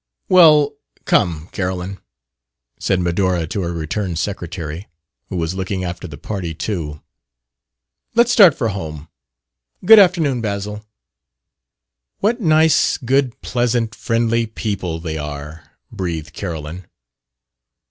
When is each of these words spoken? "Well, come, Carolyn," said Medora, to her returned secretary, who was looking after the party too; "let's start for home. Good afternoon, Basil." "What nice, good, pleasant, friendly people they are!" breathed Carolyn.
"Well, 0.29 0.73
come, 1.05 1.47
Carolyn," 1.51 1.99
said 2.79 2.99
Medora, 2.99 3.45
to 3.45 3.61
her 3.61 3.71
returned 3.71 4.17
secretary, 4.17 4.87
who 5.27 5.35
was 5.35 5.53
looking 5.53 5.83
after 5.83 6.07
the 6.07 6.17
party 6.17 6.55
too; 6.55 7.03
"let's 8.15 8.31
start 8.31 8.55
for 8.55 8.69
home. 8.69 9.09
Good 9.85 9.99
afternoon, 9.99 10.41
Basil." 10.41 10.83
"What 12.17 12.41
nice, 12.41 12.97
good, 12.97 13.39
pleasant, 13.41 13.93
friendly 13.93 14.47
people 14.47 14.97
they 14.99 15.19
are!" 15.19 15.69
breathed 15.91 16.33
Carolyn. 16.33 16.87